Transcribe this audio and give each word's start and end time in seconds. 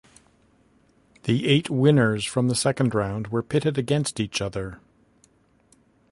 The 1.25 1.47
eight 1.47 1.69
winners 1.69 2.25
from 2.25 2.47
the 2.47 2.55
second 2.55 2.95
round 2.95 3.27
were 3.27 3.43
pitted 3.43 3.77
against 3.77 4.19
each 4.19 4.41
other. 4.41 4.79